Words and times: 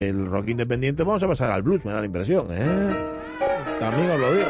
el 0.00 0.24
rock 0.24 0.48
independiente, 0.48 1.02
vamos 1.02 1.22
a 1.22 1.28
pasar 1.28 1.50
al 1.50 1.60
blues, 1.60 1.84
me 1.84 1.92
da 1.92 2.00
la 2.00 2.06
impresión, 2.06 2.46
¿eh? 2.50 2.96
También 3.78 4.10
os 4.10 4.18
lo 4.18 4.32
digo. 4.32 4.46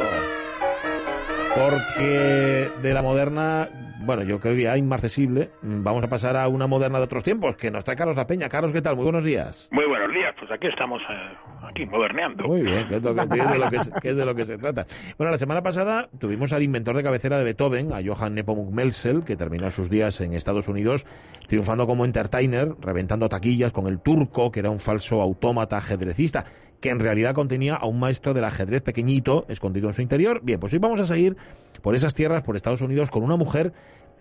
Porque 1.54 2.70
de 2.80 2.94
la 2.94 3.02
moderna, 3.02 3.68
bueno, 4.00 4.22
yo 4.22 4.38
creo 4.40 4.54
que 4.54 4.62
ya 4.62 4.76
inmarcesible, 4.76 5.50
vamos 5.62 6.04
a 6.04 6.08
pasar 6.08 6.36
a 6.36 6.46
una 6.48 6.66
moderna 6.66 6.98
de 6.98 7.04
otros 7.04 7.24
tiempos, 7.24 7.56
que 7.56 7.70
nos 7.70 7.84
trae 7.84 7.96
Carlos 7.96 8.16
La 8.16 8.26
Peña. 8.26 8.48
Carlos, 8.48 8.72
¿qué 8.72 8.80
tal? 8.80 8.94
Muy 8.96 9.04
buenos 9.04 9.24
días. 9.24 9.68
Muy 9.72 9.84
buenos 9.86 10.12
días, 10.14 10.34
pues 10.38 10.50
aquí 10.52 10.68
estamos, 10.68 11.02
eh, 11.10 11.36
aquí 11.68 11.84
moderneando. 11.86 12.44
Muy 12.46 12.62
bien, 12.62 12.86
que 12.88 12.96
es, 12.96 13.02
lo 13.02 13.14
que, 13.14 13.28
que 13.28 13.40
es 13.40 13.50
de 13.50 13.58
lo 13.58 13.70
que, 13.70 13.78
se- 13.80 13.90
que 14.00 14.08
es 14.10 14.16
de 14.16 14.24
lo 14.26 14.34
que 14.34 14.44
se 14.44 14.58
trata. 14.58 14.86
Bueno, 15.18 15.32
la 15.32 15.38
semana 15.38 15.62
pasada 15.62 16.08
tuvimos 16.18 16.52
al 16.52 16.62
inventor 16.62 16.96
de 16.96 17.02
cabecera 17.02 17.36
de 17.38 17.44
Beethoven, 17.44 17.92
a 17.92 18.00
Johann 18.04 18.34
Nepomuk 18.34 18.72
Melsel, 18.72 19.24
que 19.24 19.36
terminó 19.36 19.70
sus 19.70 19.90
días 19.90 20.20
en 20.20 20.34
Estados 20.34 20.68
Unidos 20.68 21.04
triunfando 21.48 21.86
como 21.86 22.04
entertainer, 22.04 22.68
reventando 22.80 23.28
taquillas 23.28 23.72
con 23.72 23.86
el 23.88 24.00
turco, 24.00 24.50
que 24.52 24.60
era 24.60 24.70
un 24.70 24.78
falso 24.78 25.20
autómata 25.20 25.76
ajedrecista, 25.78 26.44
que 26.80 26.90
en 26.90 26.98
realidad 26.98 27.34
contenía 27.34 27.74
a 27.74 27.86
un 27.86 27.98
maestro 27.98 28.34
del 28.34 28.44
ajedrez 28.44 28.82
pequeñito 28.82 29.44
escondido 29.48 29.88
en 29.88 29.94
su 29.94 30.02
interior. 30.02 30.40
Bien, 30.42 30.58
pues 30.58 30.72
hoy 30.72 30.78
vamos 30.78 31.00
a 31.00 31.06
seguir 31.06 31.36
por 31.82 31.94
esas 31.94 32.14
tierras, 32.14 32.42
por 32.42 32.56
Estados 32.56 32.80
Unidos, 32.80 33.10
con 33.10 33.22
una 33.22 33.36
mujer 33.36 33.72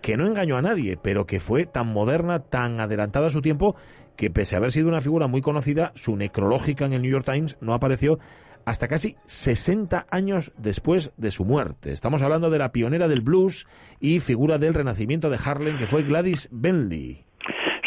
que 0.02 0.16
no 0.16 0.26
engañó 0.26 0.56
a 0.56 0.62
nadie, 0.62 0.96
pero 0.96 1.26
que 1.26 1.40
fue 1.40 1.66
tan 1.66 1.88
moderna, 1.88 2.40
tan 2.40 2.80
adelantada 2.80 3.28
a 3.28 3.30
su 3.30 3.42
tiempo, 3.42 3.76
que 4.16 4.30
pese 4.30 4.54
a 4.54 4.58
haber 4.58 4.72
sido 4.72 4.88
una 4.88 5.00
figura 5.00 5.26
muy 5.26 5.40
conocida, 5.40 5.92
su 5.94 6.16
necrológica 6.16 6.86
en 6.86 6.92
el 6.92 7.02
New 7.02 7.10
York 7.10 7.26
Times 7.30 7.56
no 7.60 7.74
apareció 7.74 8.18
hasta 8.64 8.88
casi 8.88 9.16
60 9.26 10.06
años 10.10 10.52
después 10.56 11.12
de 11.16 11.30
su 11.30 11.44
muerte. 11.44 11.92
Estamos 11.92 12.22
hablando 12.22 12.50
de 12.50 12.58
la 12.58 12.72
pionera 12.72 13.08
del 13.08 13.22
blues 13.22 13.66
y 13.98 14.20
figura 14.20 14.58
del 14.58 14.74
renacimiento 14.74 15.30
de 15.30 15.38
Harlem, 15.42 15.78
que 15.78 15.86
fue 15.86 16.02
Gladys 16.02 16.48
Bentley. 16.50 17.29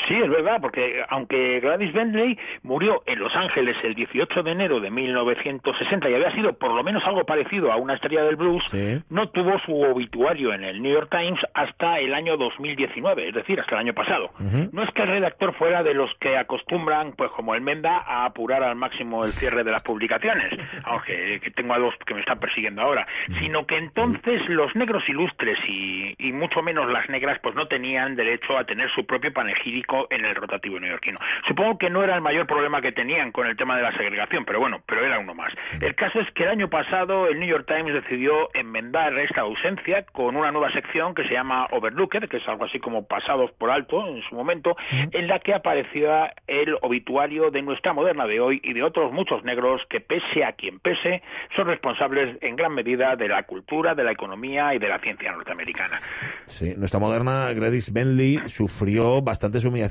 Sí, 0.07 0.15
es 0.15 0.29
verdad, 0.29 0.59
porque 0.61 1.03
aunque 1.09 1.59
Gladys 1.59 1.93
Bentley 1.93 2.37
murió 2.63 3.03
en 3.05 3.19
Los 3.19 3.35
Ángeles 3.35 3.75
el 3.83 3.95
18 3.95 4.43
de 4.43 4.51
enero 4.51 4.79
de 4.79 4.89
1960 4.91 6.09
y 6.09 6.13
había 6.13 6.31
sido 6.31 6.53
por 6.53 6.73
lo 6.73 6.83
menos 6.83 7.03
algo 7.05 7.23
parecido 7.25 7.71
a 7.71 7.77
una 7.77 7.95
estrella 7.95 8.23
del 8.23 8.35
blues, 8.35 8.63
Sí. 8.67 9.01
no 9.09 9.29
tuvo 9.29 9.57
su 9.59 9.79
obituario 9.81 10.53
en 10.53 10.63
el 10.63 10.81
New 10.81 10.93
York 10.93 11.09
Times 11.09 11.39
hasta 11.53 11.99
el 11.99 12.13
año 12.13 12.37
2019, 12.37 13.29
es 13.29 13.33
decir, 13.35 13.59
hasta 13.59 13.75
el 13.75 13.81
año 13.81 13.93
pasado. 13.93 14.31
No 14.71 14.83
es 14.83 14.89
que 14.91 15.03
el 15.03 15.07
redactor 15.09 15.53
fuera 15.55 15.83
de 15.83 15.93
los 15.93 16.09
que 16.19 16.37
acostumbran, 16.37 17.13
pues 17.13 17.31
como 17.31 17.55
el 17.55 17.61
Menda, 17.61 17.99
a 18.05 18.25
apurar 18.25 18.63
al 18.63 18.75
máximo 18.75 19.23
el 19.25 19.31
cierre 19.31 19.63
de 19.63 19.71
las 19.71 19.83
publicaciones, 19.83 20.49
aunque 20.85 21.39
que 21.41 21.51
tengo 21.51 21.73
a 21.73 21.79
dos 21.79 21.93
que 22.05 22.13
me 22.13 22.19
están 22.21 22.39
persiguiendo 22.39 22.81
ahora, 22.81 23.05
sino 23.39 23.65
que 23.65 23.77
entonces 23.77 24.41
los 24.49 24.75
negros 24.75 25.07
ilustres 25.07 25.57
y, 25.67 26.13
y 26.17 26.31
mucho 26.33 26.61
menos 26.61 26.89
las 26.91 27.07
negras, 27.09 27.39
pues 27.41 27.55
no 27.55 27.67
tenían 27.67 28.15
derecho 28.15 28.57
a 28.57 28.63
tener 28.65 28.89
su 28.91 29.05
propio 29.05 29.31
panegírico 29.31 29.92
en 30.09 30.25
el 30.25 30.35
rotativo 30.35 30.79
neoyorquino. 30.79 31.17
Supongo 31.47 31.77
que 31.77 31.89
no 31.89 32.03
era 32.03 32.15
el 32.15 32.21
mayor 32.21 32.47
problema 32.47 32.81
que 32.81 32.91
tenían 32.91 33.31
con 33.31 33.47
el 33.47 33.57
tema 33.57 33.77
de 33.77 33.83
la 33.83 33.95
segregación, 33.95 34.45
pero 34.45 34.59
bueno, 34.59 34.81
pero 34.85 35.05
era 35.05 35.19
uno 35.19 35.33
más. 35.33 35.53
El 35.79 35.95
caso 35.95 36.19
es 36.19 36.31
que 36.31 36.43
el 36.43 36.49
año 36.49 36.69
pasado 36.69 37.27
el 37.27 37.39
New 37.39 37.47
York 37.47 37.65
Times 37.67 37.93
decidió 37.93 38.49
enmendar 38.53 39.17
esta 39.19 39.41
ausencia 39.41 40.05
con 40.11 40.35
una 40.35 40.51
nueva 40.51 40.71
sección 40.71 41.13
que 41.13 41.23
se 41.23 41.33
llama 41.33 41.67
Overlooked, 41.71 42.27
que 42.29 42.37
es 42.37 42.47
algo 42.47 42.65
así 42.65 42.79
como 42.79 43.05
pasados 43.07 43.51
por 43.53 43.69
alto 43.69 44.07
en 44.07 44.21
su 44.23 44.35
momento, 44.35 44.75
en 44.91 45.27
la 45.27 45.39
que 45.39 45.53
aparecía 45.53 46.33
el 46.47 46.75
obituario 46.81 47.51
de 47.51 47.61
nuestra 47.61 47.93
moderna 47.93 48.25
de 48.25 48.39
hoy 48.39 48.61
y 48.63 48.73
de 48.73 48.83
otros 48.83 49.11
muchos 49.11 49.43
negros 49.43 49.81
que 49.89 49.99
pese 49.99 50.43
a 50.43 50.53
quien 50.53 50.79
pese 50.79 51.21
son 51.55 51.67
responsables 51.67 52.37
en 52.41 52.55
gran 52.55 52.73
medida 52.73 53.15
de 53.15 53.27
la 53.27 53.43
cultura, 53.43 53.95
de 53.95 54.03
la 54.03 54.11
economía 54.11 54.73
y 54.73 54.79
de 54.79 54.87
la 54.87 54.99
ciencia 54.99 55.31
norteamericana. 55.31 55.99
Sí, 56.47 56.73
nuestra 56.77 56.99
moderna 56.99 57.51
Gladys 57.53 57.91
Bentley 57.91 58.39
sufrió 58.47 59.21
bastantes 59.21 59.65
humillaciones 59.65 59.82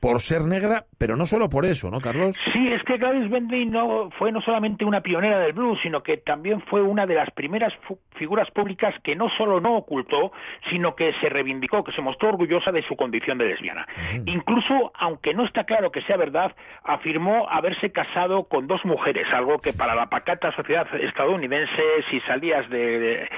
por 0.00 0.20
ser 0.20 0.42
negra, 0.42 0.84
pero 0.98 1.16
no 1.16 1.26
solo 1.26 1.48
por 1.48 1.64
eso, 1.66 1.90
¿no, 1.90 2.00
Carlos? 2.00 2.36
Sí, 2.52 2.68
es 2.72 2.82
que 2.84 2.96
Gladys 2.98 3.30
Bentley 3.30 3.66
no 3.66 4.10
fue 4.18 4.32
no 4.32 4.40
solamente 4.40 4.84
una 4.84 5.00
pionera 5.00 5.38
del 5.40 5.52
blues, 5.52 5.78
sino 5.82 6.02
que 6.02 6.16
también 6.18 6.60
fue 6.62 6.82
una 6.82 7.06
de 7.06 7.14
las 7.14 7.30
primeras 7.32 7.72
figuras 8.16 8.50
públicas 8.50 8.94
que 9.02 9.14
no 9.16 9.28
solo 9.36 9.60
no 9.60 9.76
ocultó, 9.76 10.32
sino 10.70 10.94
que 10.94 11.12
se 11.20 11.28
reivindicó, 11.28 11.84
que 11.84 11.92
se 11.92 12.02
mostró 12.02 12.28
orgullosa 12.30 12.72
de 12.72 12.82
su 12.82 12.96
condición 12.96 13.38
de 13.38 13.46
lesbiana. 13.46 13.86
Incluso, 14.26 14.92
aunque 14.98 15.34
no 15.34 15.44
está 15.44 15.64
claro 15.64 15.90
que 15.90 16.02
sea 16.02 16.16
verdad, 16.16 16.54
afirmó 16.84 17.48
haberse 17.50 17.90
casado 17.92 18.44
con 18.44 18.66
dos 18.66 18.84
mujeres, 18.84 19.26
algo 19.32 19.58
que 19.58 19.72
para 19.72 19.94
la 19.94 20.06
pacata 20.06 20.52
sociedad 20.52 20.86
estadounidense, 21.00 21.82
si 22.10 22.20
salías 22.20 22.68
de, 22.70 22.98
de- 22.98 23.28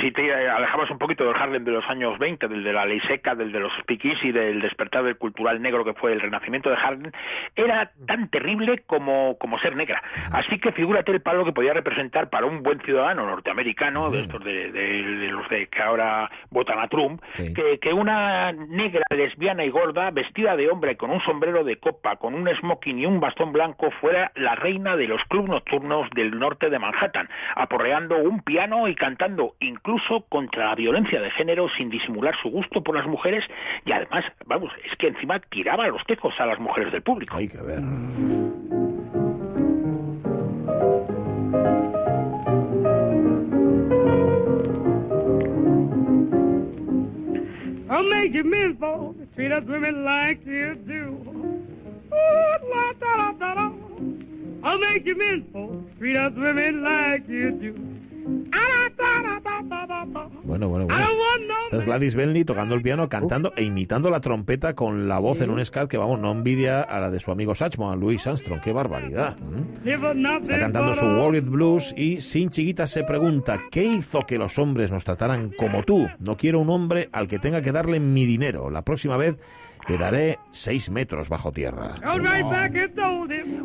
si 0.00 0.10
te 0.12 0.32
alejabas 0.48 0.90
un 0.90 0.98
poquito 0.98 1.24
del 1.24 1.34
Harlem 1.34 1.64
de 1.64 1.72
los 1.72 1.84
años 1.88 2.18
20, 2.18 2.46
del 2.48 2.62
de 2.64 2.72
la 2.72 2.84
ley 2.86 3.00
seca, 3.08 3.34
del 3.34 3.52
de 3.52 3.60
los 3.60 3.72
speakeasy, 3.80 4.32
del 4.32 4.60
despertar 4.60 5.02
del 5.04 5.16
cultural 5.16 5.57
negro 5.60 5.84
que 5.84 5.94
fue 5.94 6.12
el 6.12 6.20
renacimiento 6.20 6.70
de 6.70 6.76
Harlem, 6.76 7.12
era 7.56 7.90
tan 8.06 8.28
terrible 8.28 8.82
como, 8.86 9.36
como 9.38 9.58
ser 9.58 9.76
negra. 9.76 10.02
Así 10.32 10.58
que 10.58 10.72
figúrate 10.72 11.12
el 11.12 11.20
palo 11.20 11.44
que 11.44 11.52
podía 11.52 11.72
representar 11.72 12.30
para 12.30 12.46
un 12.46 12.62
buen 12.62 12.80
ciudadano 12.80 13.26
norteamericano, 13.26 14.10
de 14.10 14.20
estos 14.22 14.42
de, 14.44 14.72
de- 14.72 15.02
de 15.18 15.28
los 15.28 15.48
de 15.48 15.66
que 15.66 15.82
ahora 15.82 16.30
votan 16.50 16.78
a 16.78 16.88
Trump, 16.88 17.22
Sí. 17.34 17.52
que, 17.54 17.78
que 17.78 17.92
una 17.92 18.52
negra 18.52 19.04
lesbiana 19.10 19.64
y 19.64 19.70
gorda, 19.70 20.10
vestida 20.10 20.56
de 20.56 20.68
hombre 20.70 20.96
con 20.96 21.10
un 21.10 21.20
sombrero 21.22 21.64
de 21.64 21.76
copa, 21.76 22.16
con 22.16 22.34
un 22.34 22.48
smoking 22.56 22.98
y 22.98 23.06
un 23.06 23.20
bastón 23.20 23.52
blanco, 23.52 23.90
fuera 24.00 24.32
la 24.34 24.54
reina 24.54 24.96
de 24.96 25.06
los 25.06 25.22
clubs 25.24 25.48
nocturnos 25.48 26.08
del 26.10 26.38
norte 26.38 26.70
de 26.70 26.78
Manhattan, 26.78 27.28
aporreando 27.56 28.16
un 28.18 28.42
piano 28.42 28.88
y 28.88 28.94
cantando 28.94 29.54
incluso 29.60 30.24
contra 30.28 30.66
la 30.66 30.74
violencia 30.74 31.20
de 31.20 31.30
género 31.32 31.68
sin 31.76 31.90
disimular 31.90 32.34
su 32.42 32.50
gusto 32.50 32.82
por 32.82 32.96
las 32.96 33.06
mujeres 33.06 33.44
y 33.84 33.92
además, 33.92 34.24
vamos, 34.46 34.72
es 34.84 34.94
que 34.96 35.08
encima 35.08 35.40
tiraba 35.50 35.88
los 35.88 36.04
tejos 36.06 36.34
a 36.38 36.46
las 36.46 36.58
mujeres 36.58 36.92
del 36.92 37.02
público. 37.02 37.36
Hay 37.36 37.48
que 37.48 37.58
ver. 37.58 37.82
I'll 47.90 48.08
make 48.08 48.32
you 48.34 48.76
fall, 48.78 49.14
treat 49.34 49.50
us 49.50 49.64
women 49.64 50.04
like 50.04 50.44
you 50.46 50.74
do. 50.86 51.16
Ooh, 52.12 52.68
la, 52.70 52.92
da, 53.00 53.16
da, 53.16 53.32
da, 53.32 53.54
da. 53.54 53.72
I'll 54.62 54.78
make 54.78 55.06
you 55.06 55.16
fall, 55.52 55.82
treat 55.98 56.16
us 56.16 56.32
women 56.36 56.82
like 56.82 57.28
you 57.28 57.50
do. 57.52 58.07
Bueno, 60.44 60.68
bueno, 60.68 60.86
bueno. 60.86 61.06
Gladys 61.84 62.14
Bentley 62.14 62.44
tocando 62.44 62.74
el 62.74 62.82
piano, 62.82 63.08
cantando 63.08 63.52
e 63.56 63.62
imitando 63.64 64.10
la 64.10 64.20
trompeta 64.20 64.74
con 64.74 65.06
la 65.08 65.18
voz 65.18 65.40
en 65.40 65.50
un 65.50 65.62
scat 65.64 65.88
que, 65.88 65.98
vamos, 65.98 66.18
no 66.18 66.32
envidia 66.32 66.80
a 66.82 67.00
la 67.00 67.10
de 67.10 67.20
su 67.20 67.30
amigo 67.30 67.54
Satchmo, 67.54 67.94
Louis 67.94 68.26
Armstrong. 68.26 68.60
¡Qué 68.60 68.72
barbaridad! 68.72 69.36
¿m? 69.38 69.64
Live 69.84 69.98
for 69.98 70.16
nothing 70.16 70.42
Está 70.44 70.58
cantando 70.58 70.94
su 70.94 71.04
a- 71.04 71.16
Worried 71.18 71.48
Blues 71.48 71.92
y 71.96 72.20
Sin 72.20 72.48
Chiquitas 72.50 72.90
se 72.90 73.04
pregunta, 73.04 73.60
¿qué 73.70 73.84
hizo 73.84 74.20
que 74.26 74.38
los 74.38 74.58
hombres 74.58 74.90
nos 74.90 75.04
trataran 75.04 75.50
como 75.56 75.82
tú? 75.82 76.08
No 76.18 76.36
quiero 76.36 76.60
un 76.60 76.70
hombre 76.70 77.08
al 77.12 77.28
que 77.28 77.38
tenga 77.38 77.60
que 77.60 77.72
darle 77.72 78.00
mi 78.00 78.24
dinero. 78.26 78.70
La 78.70 78.82
próxima 78.82 79.16
vez 79.16 79.36
le 79.88 79.98
daré 79.98 80.38
seis 80.50 80.90
metros 80.90 81.28
bajo 81.28 81.52
tierra. 81.52 81.96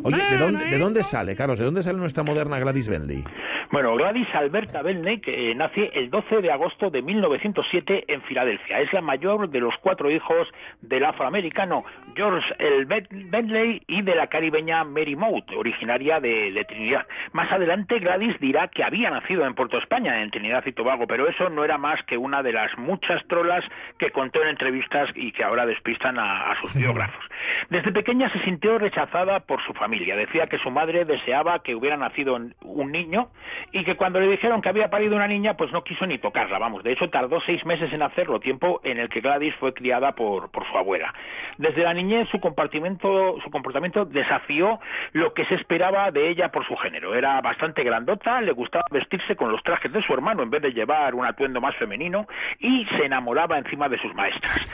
Oye, 0.02 0.16
¿de 0.16 0.22
"Man, 0.30 0.38
dónde, 0.38 0.64
¿de 0.66 0.78
dónde 0.78 1.00
gonna-" 1.00 1.02
sale, 1.02 1.34
Carlos? 1.36 1.58
¿De 1.58 1.64
dónde 1.64 1.82
sale 1.82 1.98
nuestra 1.98 2.22
moderna 2.22 2.58
Gladys 2.58 2.88
Bentley? 2.88 3.24
Bueno, 3.74 3.96
Gladys 3.96 4.32
Alberta 4.36 4.82
Bentley, 4.82 5.18
que 5.18 5.50
eh, 5.50 5.54
nace 5.56 5.90
el 5.94 6.08
12 6.08 6.42
de 6.42 6.52
agosto 6.52 6.90
de 6.90 7.02
1907 7.02 8.04
en 8.06 8.22
Filadelfia. 8.22 8.78
Es 8.78 8.92
la 8.92 9.00
mayor 9.00 9.48
de 9.48 9.58
los 9.58 9.74
cuatro 9.80 10.12
hijos 10.12 10.46
del 10.80 11.04
afroamericano 11.04 11.84
George 12.14 12.54
L. 12.60 12.84
Bentley 12.84 13.82
y 13.88 14.02
de 14.02 14.14
la 14.14 14.28
caribeña 14.28 14.84
Mary 14.84 15.16
Maud, 15.16 15.42
originaria 15.56 16.20
de, 16.20 16.52
de 16.52 16.64
Trinidad. 16.66 17.04
Más 17.32 17.50
adelante 17.50 17.98
Gladys 17.98 18.38
dirá 18.38 18.68
que 18.68 18.84
había 18.84 19.10
nacido 19.10 19.44
en 19.44 19.56
Puerto 19.56 19.76
España, 19.78 20.22
en 20.22 20.30
Trinidad 20.30 20.64
y 20.66 20.72
Tobago, 20.72 21.08
pero 21.08 21.28
eso 21.28 21.50
no 21.50 21.64
era 21.64 21.76
más 21.76 22.00
que 22.04 22.16
una 22.16 22.44
de 22.44 22.52
las 22.52 22.78
muchas 22.78 23.26
trolas 23.26 23.64
que 23.98 24.12
contó 24.12 24.40
en 24.40 24.50
entrevistas 24.50 25.10
y 25.16 25.32
que 25.32 25.42
ahora 25.42 25.66
despistan 25.66 26.16
a, 26.20 26.52
a 26.52 26.60
sus 26.60 26.76
biógrafos. 26.76 27.24
Desde 27.70 27.90
pequeña 27.90 28.30
se 28.32 28.38
sintió 28.44 28.78
rechazada 28.78 29.40
por 29.40 29.60
su 29.66 29.72
familia. 29.74 30.14
Decía 30.14 30.46
que 30.46 30.58
su 30.58 30.70
madre 30.70 31.04
deseaba 31.04 31.58
que 31.64 31.74
hubiera 31.74 31.96
nacido 31.96 32.38
un 32.62 32.92
niño 32.92 33.30
y 33.72 33.84
que 33.84 33.96
cuando 33.96 34.20
le 34.20 34.28
dijeron 34.28 34.62
que 34.62 34.68
había 34.68 34.88
parido 34.88 35.16
una 35.16 35.28
niña, 35.28 35.54
pues 35.54 35.72
no 35.72 35.84
quiso 35.84 36.06
ni 36.06 36.18
tocarla, 36.18 36.58
vamos. 36.58 36.82
De 36.82 36.92
hecho, 36.92 37.10
tardó 37.10 37.40
seis 37.40 37.64
meses 37.64 37.92
en 37.92 38.02
hacerlo, 38.02 38.40
tiempo 38.40 38.80
en 38.84 38.98
el 38.98 39.08
que 39.08 39.20
Gladys 39.20 39.54
fue 39.56 39.74
criada 39.74 40.12
por, 40.12 40.50
por 40.50 40.66
su 40.70 40.76
abuela. 40.76 41.12
Desde 41.58 41.82
la 41.82 41.94
niñez 41.94 42.28
su 42.30 42.40
comportamiento, 42.40 43.36
su 43.42 43.50
comportamiento 43.50 44.04
desafió 44.04 44.80
lo 45.12 45.32
que 45.34 45.44
se 45.46 45.54
esperaba 45.54 46.10
de 46.10 46.28
ella 46.28 46.50
por 46.50 46.66
su 46.66 46.76
género. 46.76 47.14
Era 47.14 47.40
bastante 47.40 47.82
grandota, 47.82 48.40
le 48.40 48.52
gustaba 48.52 48.84
vestirse 48.90 49.36
con 49.36 49.50
los 49.50 49.62
trajes 49.62 49.92
de 49.92 50.02
su 50.02 50.12
hermano 50.12 50.42
en 50.42 50.50
vez 50.50 50.62
de 50.62 50.72
llevar 50.72 51.14
un 51.14 51.24
atuendo 51.24 51.60
más 51.60 51.74
femenino 51.76 52.26
y 52.58 52.84
se 52.96 53.04
enamoraba 53.04 53.58
encima 53.58 53.88
de 53.88 53.98
sus 53.98 54.14
maestras. 54.14 54.68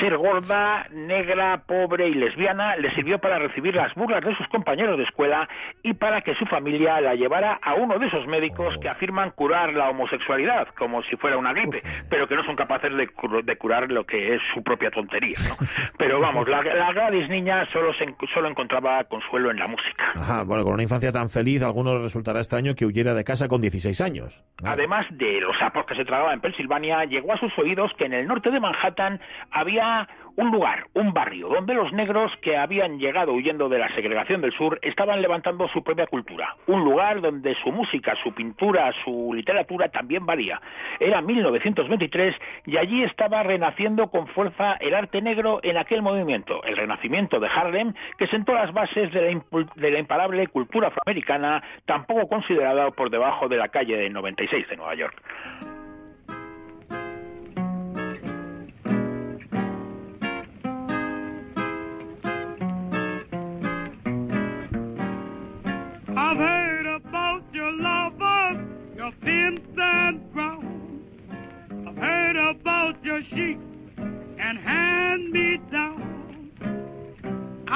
Ser 0.00 0.16
gorda, 0.16 0.86
negra, 0.90 1.62
pobre 1.66 2.08
y 2.08 2.14
lesbiana 2.14 2.76
le 2.76 2.94
sirvió 2.94 3.18
para 3.18 3.38
recibir 3.38 3.74
las 3.74 3.94
burlas 3.94 4.22
de 4.24 4.36
sus 4.36 4.46
compañeros 4.48 4.98
de 4.98 5.04
escuela 5.04 5.48
y 5.82 5.94
para 5.94 6.20
que 6.20 6.34
su 6.34 6.46
familia 6.46 7.00
la 7.00 7.14
llevara 7.14 7.58
a 7.62 7.74
uno 7.74 7.98
de 7.98 8.06
esos 8.06 8.26
médicos 8.28 8.74
que 8.80 8.88
afirman 8.88 9.30
curar 9.32 9.72
la 9.72 9.90
homosexualidad 9.90 10.68
como 10.78 11.02
si 11.02 11.16
fuera 11.16 11.36
una 11.36 11.52
gripe, 11.52 11.82
pero 12.08 12.28
que 12.28 12.36
no 12.36 12.44
son 12.44 12.56
capaces 12.56 12.90
de, 12.94 13.08
de 13.42 13.56
curar 13.56 13.90
lo 13.90 14.04
que 14.04 14.34
es 14.34 14.40
su 14.54 14.62
propia 14.62 14.90
tontería. 14.90 15.36
¿no? 15.48 15.56
Pero 15.98 16.20
vamos, 16.20 16.48
la, 16.48 16.62
la 16.62 16.92
Gladys 16.92 17.28
niña 17.28 17.66
solo, 17.72 17.92
se, 17.94 18.06
solo 18.32 18.48
encontraba 18.48 19.02
consuelo 19.04 19.50
en 19.50 19.58
la 19.58 19.66
música. 19.66 20.12
Ajá, 20.14 20.44
bueno, 20.44 20.64
con 20.64 20.74
una 20.74 20.82
infancia 20.82 21.12
tan 21.12 21.28
feliz, 21.28 21.62
a 21.62 21.66
algunos 21.66 22.00
resultará 22.00 22.38
extraño 22.38 22.74
que 22.74 22.86
huyera 22.86 23.14
de 23.14 23.24
casa 23.24 23.48
con 23.48 23.60
16 23.60 24.00
años. 24.00 24.44
Además 24.64 25.06
de 25.10 25.40
los 25.40 25.56
sapos 25.58 25.86
que 25.86 25.94
se 25.94 26.04
tragaba 26.04 26.32
en 26.32 26.40
Pensilvania, 26.40 27.04
llegó 27.04 27.32
a 27.32 27.38
sus 27.38 27.56
oídos 27.58 27.90
que 27.96 28.04
en 28.04 28.12
el 28.12 28.26
norte 28.26 28.50
de 28.50 28.60
Manhattan 28.60 29.20
había 29.50 30.08
un 30.38 30.52
lugar, 30.52 30.84
un 30.94 31.12
barrio, 31.12 31.48
donde 31.48 31.74
los 31.74 31.92
negros 31.92 32.30
que 32.42 32.56
habían 32.56 33.00
llegado 33.00 33.32
huyendo 33.32 33.68
de 33.68 33.80
la 33.80 33.92
segregación 33.96 34.40
del 34.40 34.52
sur 34.52 34.78
estaban 34.82 35.20
levantando 35.20 35.66
su 35.66 35.82
propia 35.82 36.06
cultura. 36.06 36.54
Un 36.68 36.84
lugar 36.84 37.20
donde 37.20 37.56
su 37.56 37.72
música, 37.72 38.14
su 38.22 38.32
pintura, 38.32 38.92
su 39.02 39.32
literatura 39.34 39.88
también 39.88 40.24
valía. 40.24 40.60
Era 41.00 41.20
1923 41.22 42.36
y 42.66 42.76
allí 42.76 43.02
estaba 43.02 43.42
renaciendo 43.42 44.12
con 44.12 44.28
fuerza 44.28 44.74
el 44.74 44.94
arte 44.94 45.20
negro 45.20 45.58
en 45.64 45.76
aquel 45.76 46.02
movimiento, 46.02 46.62
el 46.62 46.76
renacimiento 46.76 47.40
de 47.40 47.48
Harlem, 47.48 47.94
que 48.16 48.28
sentó 48.28 48.54
las 48.54 48.72
bases 48.72 49.12
de 49.12 49.20
la, 49.34 49.66
de 49.74 49.90
la 49.90 49.98
imparable 49.98 50.46
cultura 50.46 50.86
afroamericana, 50.86 51.64
tampoco 51.84 52.28
considerada 52.28 52.92
por 52.92 53.10
debajo 53.10 53.48
de 53.48 53.56
la 53.56 53.70
calle 53.70 53.96
de 53.96 54.08
96 54.08 54.68
de 54.68 54.76
Nueva 54.76 54.94
York. 54.94 55.20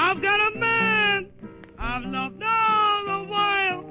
I've 0.03 0.21
got 0.21 0.41
a 0.41 0.59
man 0.59 1.31
I've 1.79 2.05
loved 2.11 2.43
all 2.43 3.05
the 3.07 3.21
while, 3.31 3.85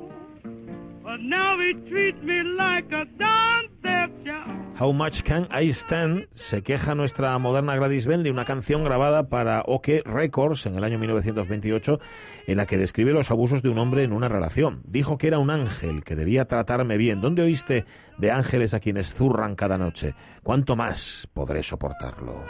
but 1.04 1.22
now 1.22 1.58
he 1.58 1.74
treats 1.90 2.22
me 2.22 2.44
like 2.44 2.92
a 2.92 3.06
stepchild. 3.16 4.62
How 4.76 4.92
Much 4.92 5.24
Can 5.24 5.48
I 5.52 5.72
Stand 5.72 6.28
se 6.34 6.64
queja 6.64 6.96
nuestra 6.96 7.38
moderna 7.38 7.76
Gladys 7.76 8.08
Bell 8.08 8.24
de 8.24 8.32
una 8.32 8.46
canción 8.46 8.84
grabada 8.84 9.30
para 9.30 9.62
OK 9.62 9.88
Records 10.04 10.66
en 10.66 10.76
el 10.76 10.84
año 10.84 10.98
1928 11.00 12.00
en 12.48 12.58
la 12.58 12.66
que 12.66 12.78
describe 12.78 13.14
los 13.14 13.32
abusos 13.32 13.62
de 13.62 13.70
un 13.70 13.78
hombre 13.78 14.04
en 14.04 14.12
una 14.12 14.28
relación. 14.28 14.82
Dijo 14.86 15.18
que 15.18 15.28
era 15.28 15.40
un 15.40 15.50
ángel, 15.50 16.04
que 16.04 16.16
debía 16.16 16.46
tratarme 16.46 16.98
bien. 16.98 17.22
¿Dónde 17.22 17.44
oíste 17.44 17.86
de 18.18 18.32
ángeles 18.32 18.74
a 18.74 18.80
quienes 18.80 19.14
zurran 19.14 19.56
cada 19.56 19.78
noche? 19.78 20.16
¿Cuánto 20.44 20.76
más 20.76 21.30
podré 21.32 21.64
soportarlo? 21.64 22.44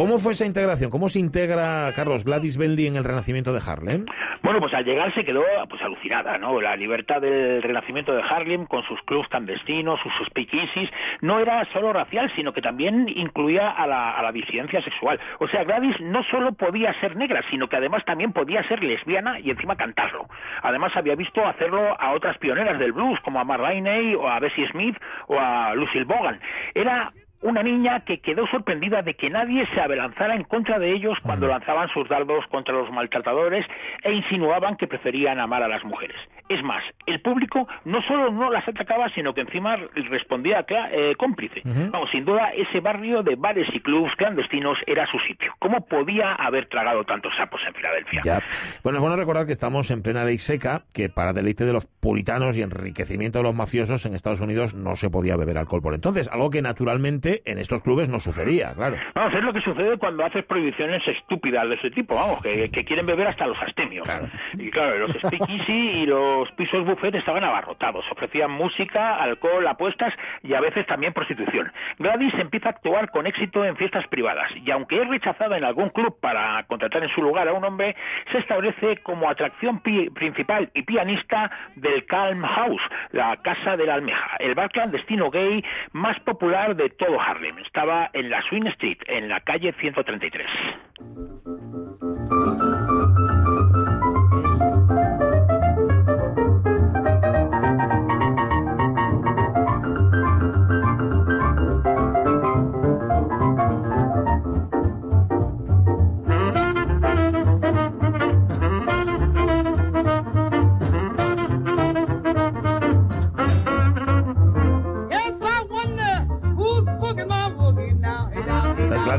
¿Cómo 0.00 0.16
fue 0.16 0.32
esa 0.32 0.46
integración? 0.46 0.90
¿Cómo 0.90 1.10
se 1.10 1.18
integra 1.18 1.92
Carlos 1.94 2.24
Gladys 2.24 2.56
Beldi 2.56 2.86
en 2.86 2.96
el 2.96 3.04
renacimiento 3.04 3.52
de 3.52 3.60
Harlem? 3.60 4.06
Bueno, 4.42 4.58
pues 4.58 4.72
al 4.72 4.82
llegar 4.82 5.14
se 5.14 5.26
quedó 5.26 5.42
pues 5.68 5.82
alucinada, 5.82 6.38
¿no? 6.38 6.58
La 6.58 6.74
libertad 6.74 7.20
del 7.20 7.62
renacimiento 7.62 8.14
de 8.14 8.22
Harlem 8.22 8.64
con 8.64 8.82
sus 8.84 8.98
clubs 9.02 9.28
clandestinos, 9.28 10.00
sus 10.00 10.26
speakeasies, 10.28 10.88
no 11.20 11.38
era 11.38 11.66
solo 11.74 11.92
racial, 11.92 12.32
sino 12.34 12.54
que 12.54 12.62
también 12.62 13.10
incluía 13.14 13.72
a 13.72 13.86
la, 13.86 14.12
a 14.12 14.22
la 14.22 14.32
disidencia 14.32 14.82
sexual. 14.82 15.20
O 15.38 15.46
sea, 15.48 15.64
Gladys 15.64 16.00
no 16.00 16.22
solo 16.30 16.52
podía 16.52 16.98
ser 17.00 17.14
negra, 17.16 17.44
sino 17.50 17.68
que 17.68 17.76
además 17.76 18.02
también 18.06 18.32
podía 18.32 18.66
ser 18.68 18.82
lesbiana 18.82 19.38
y 19.38 19.50
encima 19.50 19.76
cantarlo. 19.76 20.28
Además 20.62 20.96
había 20.96 21.14
visto 21.14 21.46
hacerlo 21.46 21.94
a 22.00 22.12
otras 22.12 22.38
pioneras 22.38 22.78
del 22.78 22.92
blues, 22.92 23.20
como 23.20 23.38
a 23.38 23.44
Mar 23.44 23.60
Rainey 23.60 24.14
o 24.14 24.26
a 24.26 24.40
Bessie 24.40 24.66
Smith 24.70 24.96
o 25.26 25.38
a 25.38 25.74
Lucille 25.74 26.06
Bogan. 26.06 26.40
Era 26.72 27.12
una 27.42 27.62
niña 27.62 28.00
que 28.00 28.20
quedó 28.20 28.46
sorprendida 28.48 29.02
de 29.02 29.14
que 29.14 29.30
nadie 29.30 29.66
se 29.74 29.80
abalanzara 29.80 30.34
en 30.34 30.44
contra 30.44 30.78
de 30.78 30.92
ellos 30.92 31.18
cuando 31.22 31.46
lanzaban 31.46 31.88
sus 31.88 32.08
dardos 32.08 32.46
contra 32.48 32.74
los 32.74 32.90
maltratadores 32.90 33.66
e 34.02 34.12
insinuaban 34.12 34.76
que 34.76 34.86
preferían 34.86 35.40
amar 35.40 35.62
a 35.62 35.68
las 35.68 35.84
mujeres. 35.84 36.16
Es 36.48 36.62
más, 36.64 36.82
el 37.06 37.20
público 37.20 37.68
no 37.84 38.02
solo 38.02 38.30
no 38.32 38.50
las 38.50 38.66
atacaba, 38.66 39.08
sino 39.14 39.32
que 39.32 39.42
encima 39.42 39.76
respondía 39.76 40.66
eh, 40.68 41.14
cómplice. 41.16 41.62
Vamos, 41.64 42.10
sin 42.10 42.24
duda, 42.24 42.50
ese 42.50 42.80
barrio 42.80 43.22
de 43.22 43.36
bares 43.36 43.68
y 43.72 43.80
clubs 43.80 44.10
clandestinos 44.16 44.76
era 44.86 45.06
su 45.06 45.18
sitio. 45.20 45.54
¿Cómo 45.60 45.86
podía 45.86 46.34
haber 46.34 46.66
tragado 46.68 47.04
tantos 47.04 47.32
sapos 47.36 47.60
en 47.66 47.74
Filadelfia? 47.74 48.22
Ya. 48.24 48.42
Bueno, 48.82 48.98
es 48.98 49.00
bueno 49.00 49.16
recordar 49.16 49.46
que 49.46 49.52
estamos 49.52 49.90
en 49.92 50.02
plena 50.02 50.24
ley 50.24 50.38
seca, 50.38 50.82
que 50.92 51.08
para 51.08 51.32
deleite 51.32 51.64
de 51.64 51.72
los 51.72 51.86
puritanos 51.86 52.58
y 52.58 52.62
enriquecimiento 52.62 53.38
de 53.38 53.44
los 53.44 53.54
mafiosos 53.54 54.04
en 54.06 54.14
Estados 54.14 54.40
Unidos 54.40 54.74
no 54.74 54.96
se 54.96 55.08
podía 55.08 55.36
beber 55.36 55.56
alcohol 55.56 55.82
por 55.82 55.94
entonces, 55.94 56.28
algo 56.32 56.50
que 56.50 56.62
naturalmente 56.62 57.29
en 57.44 57.58
estos 57.58 57.82
clubes 57.82 58.08
no 58.08 58.18
sucedía, 58.18 58.74
claro. 58.74 58.96
Vamos, 59.14 59.34
es 59.34 59.42
lo 59.42 59.52
que 59.52 59.60
sucede 59.60 59.96
cuando 59.98 60.24
haces 60.24 60.44
prohibiciones 60.44 61.02
estúpidas 61.06 61.68
de 61.68 61.74
ese 61.76 61.90
tipo, 61.90 62.14
vamos, 62.14 62.40
que, 62.42 62.70
que 62.70 62.84
quieren 62.84 63.06
beber 63.06 63.28
hasta 63.28 63.46
los 63.46 63.60
astemios. 63.62 64.06
Claro. 64.06 64.28
Y 64.58 64.70
claro, 64.70 64.98
los 65.06 65.16
speakeasy 65.16 65.72
y 66.02 66.06
los 66.06 66.50
pisos 66.52 66.84
buffet 66.84 67.14
estaban 67.14 67.44
abarrotados, 67.44 68.04
ofrecían 68.10 68.50
música, 68.50 69.16
alcohol, 69.16 69.66
apuestas 69.66 70.12
y 70.42 70.54
a 70.54 70.60
veces 70.60 70.86
también 70.86 71.12
prostitución. 71.12 71.72
Gladys 71.98 72.34
empieza 72.34 72.68
a 72.68 72.72
actuar 72.72 73.10
con 73.10 73.26
éxito 73.26 73.64
en 73.64 73.76
fiestas 73.76 74.06
privadas 74.08 74.50
y 74.64 74.70
aunque 74.70 75.00
es 75.00 75.08
rechazada 75.08 75.56
en 75.58 75.64
algún 75.64 75.90
club 75.90 76.18
para 76.20 76.62
contratar 76.64 77.02
en 77.02 77.10
su 77.10 77.22
lugar 77.22 77.48
a 77.48 77.52
un 77.52 77.64
hombre, 77.64 77.94
se 78.32 78.38
establece 78.38 78.96
como 79.02 79.28
atracción 79.30 79.80
pi- 79.80 80.10
principal 80.10 80.70
y 80.74 80.82
pianista 80.82 81.50
del 81.76 82.04
Calm 82.06 82.42
House, 82.42 82.82
la 83.12 83.36
Casa 83.42 83.76
de 83.76 83.86
la 83.86 83.94
Almeja, 83.94 84.36
el 84.38 84.54
bar 84.54 84.70
clandestino 84.70 85.30
gay 85.30 85.62
más 85.92 86.18
popular 86.20 86.74
de 86.76 86.88
todo 86.90 87.18
Harlem. 87.20 87.58
Estaba 87.58 88.10
en 88.12 88.30
la 88.30 88.42
Swing 88.42 88.66
Street, 88.66 88.98
en 89.06 89.28
la 89.28 89.40
calle 89.40 89.72
133. 89.72 90.46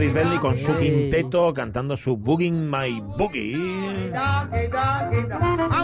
Gladys 0.01 0.13
down, 0.13 0.39
con 0.39 0.57
su 0.57 0.75
quinteto 0.79 1.53
cantando 1.53 1.95
su 1.95 2.17
Booging 2.17 2.69
My 2.71 3.01
Boogie. 3.17 3.53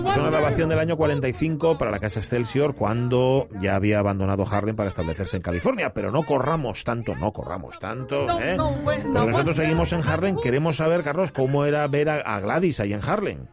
Es 0.08 0.18
una 0.18 0.30
grabación 0.32 0.70
del 0.70 0.80
año 0.80 0.98
45 0.98 1.78
para 1.78 1.92
la 1.92 2.00
Casa 2.00 2.20
Excelsior 2.20 2.74
cuando 2.74 3.48
ya 3.62 3.76
había 3.76 4.00
abandonado 4.00 4.44
Harlem 4.50 4.76
para 4.76 4.90
establecerse 4.90 5.38
en 5.38 5.44
California. 5.44 5.94
Pero 5.94 6.10
no 6.12 6.24
corramos 6.24 6.84
tanto, 6.84 7.16
no 7.16 7.32
corramos 7.32 7.78
tanto. 7.78 8.26
¿eh? 8.40 8.58
Porque 8.58 9.04
nosotros 9.04 9.56
seguimos 9.56 9.94
en 9.94 10.02
Harlem. 10.02 10.38
Queremos 10.42 10.78
saber, 10.78 11.04
Carlos, 11.04 11.32
cómo 11.32 11.66
era 11.66 11.88
ver 11.88 12.10
a 12.10 12.40
Gladys 12.40 12.80
ahí 12.80 12.94
en 12.94 13.02
Harlem. 13.04 13.46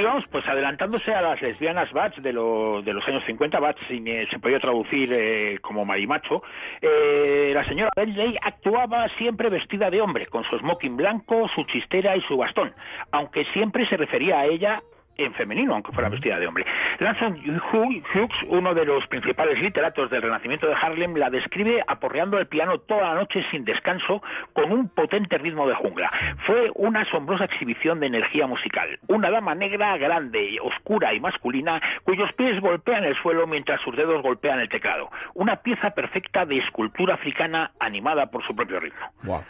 Sí, 0.00 0.06
vamos, 0.06 0.24
pues 0.30 0.46
adelantándose 0.48 1.12
a 1.12 1.20
las 1.20 1.42
lesbianas 1.42 1.92
Bats 1.92 2.16
de, 2.22 2.32
de 2.32 2.92
los 2.94 3.06
años 3.06 3.22
50, 3.26 3.60
Bats 3.60 3.80
si 3.86 4.00
me- 4.00 4.26
se 4.28 4.38
podía 4.38 4.58
traducir 4.58 5.12
eh, 5.12 5.58
como 5.60 5.84
marimacho, 5.84 6.42
eh, 6.80 7.52
la 7.54 7.62
señora 7.66 7.90
Bentley 7.94 8.34
actuaba 8.40 9.06
siempre 9.18 9.50
vestida 9.50 9.90
de 9.90 10.00
hombre, 10.00 10.24
con 10.24 10.42
su 10.44 10.56
smoking 10.58 10.96
blanco, 10.96 11.48
su 11.54 11.64
chistera 11.64 12.16
y 12.16 12.22
su 12.22 12.38
bastón, 12.38 12.72
aunque 13.12 13.44
siempre 13.52 13.84
se 13.88 13.98
refería 13.98 14.38
a 14.40 14.46
ella 14.46 14.80
en 15.24 15.34
femenino, 15.34 15.74
aunque 15.74 15.92
fuera 15.92 16.08
vestida 16.08 16.38
de 16.38 16.46
hombre. 16.46 16.64
Lanson 16.98 17.38
Hughes, 17.72 18.32
uno 18.48 18.74
de 18.74 18.84
los 18.84 19.06
principales 19.08 19.60
literatos 19.60 20.10
del 20.10 20.22
Renacimiento 20.22 20.66
de 20.66 20.74
Harlem, 20.74 21.16
la 21.16 21.30
describe 21.30 21.82
aporreando 21.86 22.38
el 22.38 22.46
piano 22.46 22.78
toda 22.78 23.02
la 23.02 23.14
noche 23.14 23.44
sin 23.50 23.64
descanso 23.64 24.22
con 24.52 24.72
un 24.72 24.88
potente 24.88 25.38
ritmo 25.38 25.66
de 25.66 25.74
jungla. 25.74 26.10
Fue 26.46 26.70
una 26.74 27.02
asombrosa 27.02 27.44
exhibición 27.44 28.00
de 28.00 28.06
energía 28.06 28.46
musical. 28.46 28.98
Una 29.08 29.30
dama 29.30 29.54
negra, 29.54 29.96
grande, 29.96 30.58
oscura 30.62 31.14
y 31.14 31.20
masculina, 31.20 31.80
cuyos 32.04 32.32
pies 32.34 32.60
golpean 32.60 33.04
el 33.04 33.16
suelo 33.16 33.46
mientras 33.46 33.80
sus 33.82 33.96
dedos 33.96 34.22
golpean 34.22 34.60
el 34.60 34.68
teclado. 34.68 35.10
Una 35.34 35.56
pieza 35.56 35.90
perfecta 35.90 36.44
de 36.44 36.58
escultura 36.58 37.14
africana 37.14 37.72
animada 37.78 38.26
por 38.26 38.46
su 38.46 38.54
propio 38.54 38.80
ritmo. 38.80 39.06
Buah. 39.22 39.42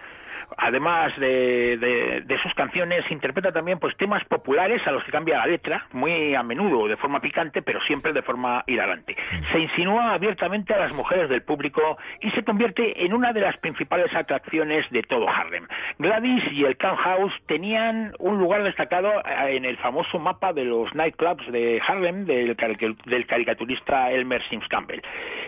Además 0.56 1.12
de, 1.18 2.22
de, 2.26 2.38
sus 2.42 2.54
canciones, 2.54 3.04
interpreta 3.10 3.52
también 3.52 3.78
pues 3.78 3.96
temas 3.96 4.24
populares 4.24 4.86
a 4.86 4.92
los 4.92 5.04
que 5.04 5.12
cambia 5.12 5.38
la 5.38 5.46
letra, 5.46 5.86
muy 5.92 6.34
a 6.34 6.42
menudo 6.42 6.88
de 6.88 6.96
forma 6.96 7.20
picante, 7.20 7.62
pero 7.62 7.80
siempre 7.82 8.12
de 8.12 8.22
forma 8.22 8.64
hilarante. 8.66 9.16
Se 9.52 9.58
insinúa 9.58 10.14
abiertamente 10.14 10.74
a 10.74 10.78
las 10.78 10.94
mujeres 10.94 11.28
del 11.28 11.42
público 11.42 11.98
y 12.20 12.30
se 12.30 12.44
convierte 12.44 13.04
en 13.04 13.12
una 13.12 13.32
de 13.32 13.40
las 13.40 13.56
principales 13.58 14.14
atracciones 14.14 14.88
de 14.90 15.02
todo 15.02 15.28
Harlem. 15.28 15.66
Gladys 15.98 16.44
y 16.52 16.64
el 16.64 16.76
Can 16.76 16.96
House 16.96 17.32
tenían 17.46 18.12
un 18.18 18.38
lugar 18.38 18.62
destacado 18.62 19.10
eh, 19.20 19.56
en 19.56 19.64
el 19.64 19.76
famoso 19.78 20.18
mapa 20.18 20.52
de 20.52 20.64
los 20.64 20.94
nightclubs 20.94 21.50
de 21.52 21.80
Harlem 21.86 22.24
del, 22.24 22.56
del 23.04 23.26
caricaturista 23.26 24.10
Elmer 24.10 24.42
Sims 24.48 24.68
Campbell. 24.68 25.02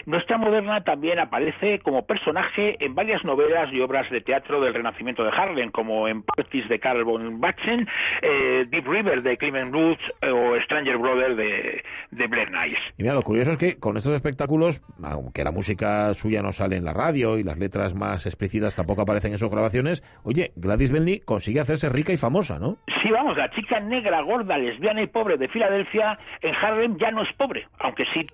Nuestra 0.07 0.37
moderna 0.37 0.83
también 0.83 1.19
aparece 1.19 1.79
como 1.81 2.07
personaje 2.07 2.77
en 2.85 2.95
varias 2.95 3.25
novelas 3.25 3.73
y 3.73 3.81
obras 3.81 4.11
de 4.11 4.21
teatro 4.21 4.61
del 4.61 4.73
Renacimiento 4.83 5.23
de 5.23 5.31
Harlem, 5.31 5.71
como 5.71 6.09
en 6.09 6.23
Parties 6.23 6.69
de 6.69 6.79
Carl 6.79 7.05
von 7.05 7.41
Batzen, 7.41 7.89
eh, 8.21 8.67
Deep 8.69 8.87
River 8.87 9.23
de 9.23 9.37
Clement 9.37 9.73
Roots 9.73 10.03
eh, 10.21 10.31
o 10.31 10.61
Stranger 10.63 10.99
Brother 10.99 11.37
de, 11.37 11.83
de 12.11 12.27
Blair 12.27 12.51
Nice. 12.51 12.81
Y 12.99 13.03
mira, 13.03 13.15
lo 13.15 13.23
curioso 13.23 13.53
es 13.53 13.59
que 13.59 13.79
con 13.79 13.97
estos 13.97 14.15
espectáculos, 14.15 14.83
aunque 15.03 15.45
la 15.45 15.53
música 15.53 16.13
suya 16.15 16.43
no 16.43 16.53
sale 16.53 16.77
en 16.77 16.85
la 16.85 16.93
radio 16.93 17.39
y 17.39 17.45
las 17.45 17.59
letras 17.59 17.95
más 17.95 18.27
explícitas 18.27 18.75
tampoco 18.75 19.03
aparecen 19.03 19.33
en 19.33 19.39
sus 19.39 19.51
grabaciones, 19.51 20.03
oye, 20.25 20.51
Gladys 20.57 20.93
Bendy 20.93 21.21
consigue 21.21 21.61
hacerse 21.61 21.89
rica 21.89 22.13
y 22.13 22.17
famosa, 22.17 22.59
¿no? 22.59 22.79
Sí, 23.03 23.11
vamos, 23.11 23.37
la 23.37 23.51
chica 23.51 23.79
negra, 23.81 24.21
gorda, 24.23 24.59
lesbiana 24.59 25.03
y 25.03 25.07
pobre 25.07 25.37
de 25.37 25.49
Filadelfia 25.49 26.19
en 26.41 26.55
Harlem 26.55 26.97
ya 26.99 27.11
no 27.11 27.23
es 27.23 27.33
pobre, 27.37 27.67
aunque 27.79 28.05
sí 28.13 28.27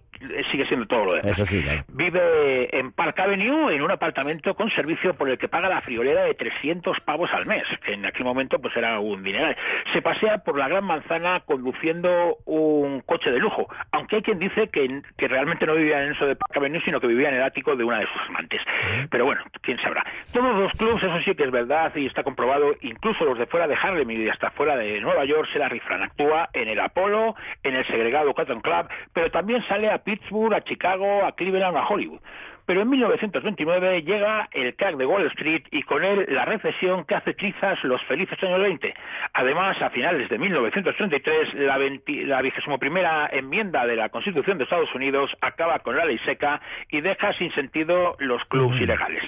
sigue 0.50 0.66
siendo 0.66 0.86
todo 0.86 1.04
lo 1.04 1.14
demás. 1.14 1.32
Eso 1.32 1.44
sí, 1.44 1.62
Vive 1.88 2.76
en 2.76 2.92
Park 2.92 3.18
Avenue 3.20 3.74
en 3.74 3.82
un 3.82 3.90
apartamento 3.90 4.54
con 4.54 4.70
servicio 4.70 5.14
por 5.14 5.30
el 5.30 5.38
que 5.38 5.48
paga 5.48 5.68
la 5.68 5.80
friolera 5.80 6.24
de 6.24 6.34
300 6.38 7.00
pavos 7.00 7.30
al 7.34 7.44
mes, 7.44 7.64
que 7.84 7.92
en 7.92 8.06
aquel 8.06 8.24
momento 8.24 8.58
pues 8.58 8.74
era 8.76 8.98
un 9.00 9.22
dineral. 9.22 9.56
Se 9.92 10.00
pasea 10.00 10.38
por 10.38 10.58
la 10.58 10.68
Gran 10.68 10.84
Manzana 10.84 11.40
conduciendo 11.40 12.38
un 12.46 13.00
coche 13.02 13.30
de 13.30 13.38
lujo, 13.38 13.68
aunque 13.92 14.16
hay 14.16 14.22
quien 14.22 14.38
dice 14.38 14.68
que, 14.68 15.02
que 15.16 15.28
realmente 15.28 15.66
no 15.66 15.74
vivía 15.74 16.02
en 16.02 16.12
eso 16.12 16.26
de 16.26 16.36
Park 16.36 16.56
Avenue, 16.56 16.80
sino 16.84 17.00
que 17.00 17.06
vivía 17.06 17.28
en 17.28 17.34
el 17.34 17.42
ático 17.42 17.76
de 17.76 17.84
una 17.84 17.98
de 17.98 18.06
sus 18.06 18.22
amantes. 18.28 18.62
Pero 19.10 19.26
bueno, 19.26 19.42
quién 19.60 19.78
sabrá. 19.80 20.04
Todos 20.32 20.56
los 20.56 20.72
clubs, 20.72 21.02
eso 21.02 21.20
sí 21.24 21.34
que 21.34 21.44
es 21.44 21.50
verdad 21.50 21.92
y 21.96 22.06
está 22.06 22.22
comprobado, 22.22 22.74
incluso 22.80 23.24
los 23.24 23.38
de 23.38 23.46
fuera 23.46 23.66
de 23.66 23.74
Harlem 23.74 24.10
y 24.10 24.28
hasta 24.28 24.50
fuera 24.52 24.76
de 24.76 25.00
Nueva 25.00 25.24
York, 25.24 25.48
se 25.52 25.58
la 25.58 25.68
rifran. 25.68 26.02
Actúa 26.02 26.48
en 26.52 26.68
el 26.68 26.80
Apollo, 26.80 27.34
en 27.62 27.74
el 27.74 27.86
segregado 27.86 28.34
Cotton 28.34 28.60
Club, 28.60 28.88
pero 29.12 29.30
también 29.30 29.66
sale 29.66 29.90
a 29.90 29.98
Pittsburgh, 29.98 30.54
a 30.54 30.62
Chicago, 30.62 31.24
a 31.24 31.32
Cleveland 31.32 31.76
a 31.76 31.86
Hollywood. 31.86 32.20
Pero 32.68 32.82
en 32.82 32.90
1929 32.90 34.02
llega 34.02 34.46
el 34.52 34.76
crack 34.76 34.96
de 34.96 35.06
Wall 35.06 35.24
Street 35.28 35.62
y 35.70 35.82
con 35.84 36.04
él 36.04 36.26
la 36.28 36.44
recesión 36.44 37.06
que 37.06 37.14
hace 37.14 37.32
trizas 37.32 37.82
los 37.82 38.04
felices 38.04 38.36
años 38.42 38.60
20. 38.60 38.94
Además, 39.32 39.80
a 39.80 39.88
finales 39.88 40.28
de 40.28 40.36
1933, 40.36 41.54
la, 41.54 41.78
la 41.78 42.42
vigésimo 42.42 42.78
primera 42.78 43.26
enmienda 43.32 43.86
de 43.86 43.96
la 43.96 44.10
Constitución 44.10 44.58
de 44.58 44.64
Estados 44.64 44.94
Unidos 44.94 45.30
acaba 45.40 45.78
con 45.78 45.96
la 45.96 46.04
ley 46.04 46.18
seca 46.26 46.60
y 46.90 47.00
deja 47.00 47.32
sin 47.38 47.50
sentido 47.54 48.16
los 48.18 48.44
clubs 48.44 48.78
ilegales. 48.78 49.24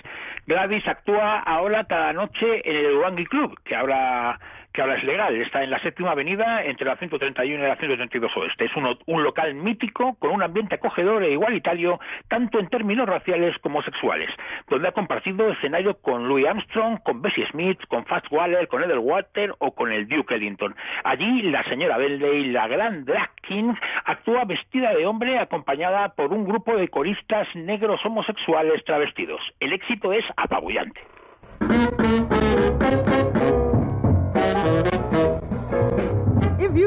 Gladys 0.47 0.87
actúa 0.87 1.39
ahora 1.39 1.85
cada 1.85 2.13
noche 2.13 2.61
en 2.69 2.77
el 2.77 2.97
Wangi 2.97 3.25
Club, 3.25 3.59
que 3.65 3.75
ahora 3.75 4.39
que 4.73 4.81
ahora 4.81 4.97
es 4.97 5.05
legal. 5.05 5.35
Está 5.37 5.62
en 5.62 5.71
la 5.71 5.81
séptima 5.81 6.12
avenida 6.12 6.65
entre 6.65 6.87
la 6.87 6.97
131 6.97 7.65
y 7.65 7.67
la 7.67 7.77
132 7.77 8.37
oeste. 8.37 8.65
Es 8.67 8.77
un, 8.77 9.23
local 9.23 9.55
mítico 9.55 10.15
con 10.19 10.31
un 10.31 10.43
ambiente 10.43 10.77
acogedor 10.77 11.23
e 11.25 11.33
igualitario 11.33 12.00
tanto 12.29 12.59
en 12.59 12.69
términos 12.69 13.09
raciales 13.09 13.57
como 13.59 13.83
sexuales, 13.83 14.31
donde 14.69 14.89
ha 14.89 14.93
compartido 14.93 15.50
escenario 15.50 15.95
con 16.00 16.29
Louis 16.29 16.47
Armstrong, 16.47 17.03
con 17.03 17.23
Bessie 17.23 17.47
Smith, 17.50 17.79
con 17.89 18.05
Fats 18.07 18.31
Waller, 18.31 18.69
con 18.69 18.83
Edel 18.83 18.99
Water 18.99 19.55
o 19.59 19.73
con 19.75 19.93
el 19.93 20.09
Duke 20.09 20.35
Ellington. 20.35 20.75
Allí 21.05 21.43
la 21.43 21.62
señora 21.65 21.99
Bentley, 21.99 22.50
la 22.50 22.67
gran 22.69 23.05
drag 23.05 23.31
king, 23.43 23.75
actúa 24.05 24.45
vestida 24.45 24.95
de 24.95 25.07
hombre 25.07 25.39
acompañada 25.39 26.15
por 26.15 26.33
un 26.33 26.45
grupo 26.45 26.77
de 26.77 26.89
coristas 26.89 27.49
negros 27.55 28.00
homosexuales 28.05 28.85
travestidos. 28.85 29.41
El 29.61 29.73
éxito 29.73 30.12
es 30.12 30.25
apabullante. 30.37 31.00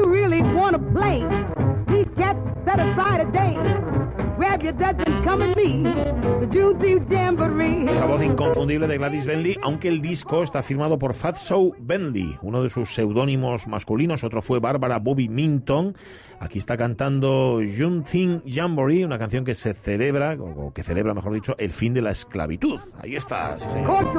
Really 0.06 0.42
want 0.42 0.76
to 0.76 0.82
play, 0.92 1.20
set 2.64 2.80
aside 2.80 3.20
a 3.20 3.32
day. 3.32 3.56
Grab 4.36 4.62
your 4.62 4.74
come 5.24 5.42
and 5.42 5.54
the 5.54 6.46
Juneteenth 6.50 7.08
Jamboree. 7.08 7.86
Esa 7.88 8.06
voz 8.06 8.22
inconfundible 8.22 8.88
de 8.88 8.98
Gladys 8.98 9.26
Bentley, 9.26 9.56
aunque 9.62 9.88
el 9.88 10.02
disco 10.02 10.42
está 10.42 10.62
firmado 10.62 10.98
por 10.98 11.14
Fatso 11.14 11.70
Bentley, 11.78 12.36
uno 12.42 12.60
de 12.62 12.68
sus 12.68 12.92
seudónimos 12.92 13.68
masculinos, 13.68 14.24
otro 14.24 14.42
fue 14.42 14.58
Bárbara 14.58 14.98
Bobby 14.98 15.28
Minton. 15.28 15.96
Aquí 16.44 16.58
está 16.58 16.76
cantando 16.76 17.58
Juneteenth 17.58 18.42
Jamboree, 18.46 19.02
una 19.06 19.18
canción 19.18 19.46
que 19.46 19.54
se 19.54 19.72
celebra, 19.72 20.36
o 20.38 20.74
que 20.74 20.82
celebra, 20.82 21.14
mejor 21.14 21.32
dicho, 21.32 21.54
el 21.56 21.72
fin 21.72 21.94
de 21.94 22.02
la 22.02 22.10
esclavitud. 22.10 22.78
Ahí 23.02 23.16
está, 23.16 23.58
sí, 23.58 23.66
señor. 23.70 24.12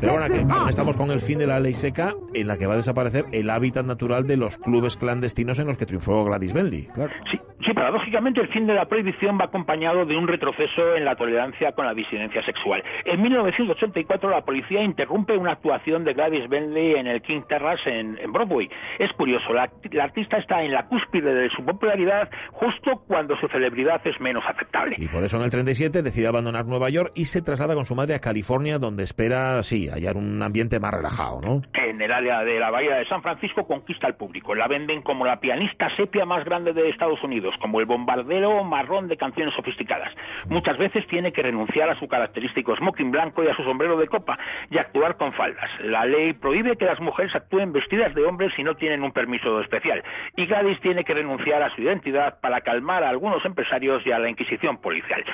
Pero 0.00 0.12
bueno, 0.12 0.24
aquí 0.24 0.46
estamos 0.68 0.96
con 0.96 1.10
el 1.10 1.20
fin 1.20 1.38
de 1.38 1.48
la 1.48 1.58
ley 1.58 1.74
seca, 1.74 2.14
en 2.32 2.46
la 2.46 2.56
que 2.56 2.66
va 2.68 2.74
a 2.74 2.76
desaparecer 2.76 3.24
el 3.32 3.50
hábitat 3.50 3.84
natural 3.84 4.24
de 4.28 4.36
los 4.36 4.56
clubes 4.58 4.96
clandestinos 4.96 5.58
en 5.58 5.66
los 5.66 5.76
que 5.76 5.86
triunfó 5.86 6.24
Gladys 6.24 6.52
Bentley. 6.52 6.86
Claro. 6.94 7.12
Sí, 7.28 7.40
sí, 7.66 7.74
paradójicamente 7.74 8.40
el 8.40 8.48
fin 8.48 8.68
de 8.68 8.74
la 8.74 8.84
prohibición 8.86 9.36
va 9.36 9.46
acompañado 9.46 10.06
de 10.06 10.16
un 10.16 10.28
retroceso 10.28 10.94
en 10.94 11.04
la 11.04 11.16
tolerancia 11.16 11.72
con 11.72 11.86
la 11.86 11.94
disidencia 11.94 12.42
sexual. 12.44 12.84
En 13.04 13.20
1984 13.20 14.30
la 14.30 14.42
policía 14.42 14.82
interrumpe 14.82 15.36
una 15.36 15.52
actuación 15.52 16.04
de 16.04 16.14
Gladys 16.14 16.48
Bentley 16.48 16.94
en 16.94 17.08
el 17.08 17.20
King 17.22 17.42
Terrace 17.48 17.90
en, 17.90 18.16
en 18.18 18.32
Broadway. 18.32 18.70
Es 18.98 19.12
curioso, 19.14 19.52
la, 19.52 19.70
la 19.90 20.04
artista 20.04 20.38
está 20.38 20.62
en 20.62 20.72
la 20.72 20.88
cúspide 21.00 21.34
de 21.34 21.50
su 21.50 21.64
popularidad 21.64 22.28
justo 22.52 23.02
cuando 23.06 23.36
su 23.36 23.48
celebridad 23.48 24.00
es 24.04 24.20
menos 24.20 24.42
aceptable. 24.46 24.96
Y 24.98 25.08
por 25.08 25.24
eso 25.24 25.36
en 25.36 25.44
el 25.44 25.50
37 25.50 26.02
decide 26.02 26.28
abandonar 26.28 26.66
Nueva 26.66 26.90
York 26.90 27.12
y 27.14 27.24
se 27.26 27.42
traslada 27.42 27.74
con 27.74 27.84
su 27.84 27.94
madre 27.94 28.14
a 28.14 28.20
California, 28.20 28.78
donde 28.78 29.04
espera, 29.04 29.62
sí, 29.62 29.88
hallar 29.88 30.16
un 30.16 30.42
ambiente 30.42 30.80
más 30.80 30.92
relajado, 30.92 31.40
¿no? 31.40 31.62
En 31.74 32.00
el 32.00 32.12
área 32.12 32.42
de 32.44 32.58
la 32.58 32.70
Bahía 32.70 32.96
de 32.96 33.06
San 33.06 33.22
Francisco 33.22 33.66
conquista 33.66 34.06
al 34.06 34.16
público. 34.16 34.54
La 34.54 34.68
venden 34.68 35.02
como 35.02 35.24
la 35.24 35.40
pianista 35.40 35.88
sepia 35.96 36.24
más 36.24 36.44
grande 36.44 36.72
de 36.72 36.88
Estados 36.88 37.22
Unidos, 37.22 37.54
como 37.60 37.80
el 37.80 37.86
bombardero 37.86 38.62
marrón 38.64 39.08
de 39.08 39.16
canciones 39.16 39.54
sofisticadas. 39.54 40.12
Muchas 40.48 40.78
veces 40.78 41.06
tiene 41.08 41.32
que 41.32 41.42
renunciar 41.42 41.90
a 41.90 41.98
su 41.98 42.08
característico 42.08 42.76
smoking 42.76 43.10
blanco 43.10 43.42
y 43.44 43.48
a 43.48 43.56
su 43.56 43.62
sombrero 43.62 43.96
de 43.96 44.08
copa 44.08 44.38
y 44.70 44.78
actuar 44.78 45.16
con 45.16 45.32
faldas. 45.32 45.70
La 45.82 46.04
ley 46.04 46.32
prohíbe 46.32 46.76
que 46.76 46.84
las 46.84 47.00
mujeres 47.00 47.34
actúen 47.34 47.72
vestidas 47.72 48.14
de 48.14 48.24
hombres 48.24 48.52
si 48.56 48.62
no 48.62 48.74
tienen 48.74 49.02
un 49.02 49.12
permiso 49.12 49.60
especial. 49.60 50.02
Y 50.36 50.46
Gladys 50.46 50.79
tiene 50.80 51.04
que 51.04 51.14
renunciar 51.14 51.62
a 51.62 51.74
su 51.74 51.82
identidad 51.82 52.40
para 52.40 52.60
calmar 52.60 53.04
a 53.04 53.08
algunos 53.10 53.44
empresarios 53.44 54.04
y 54.06 54.12
a 54.12 54.18
la 54.18 54.28
Inquisición 54.28 54.78
policial. 54.78 55.24